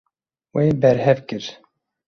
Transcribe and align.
Wê 0.55 0.63
berhev 0.81 1.19
kir. 1.27 1.45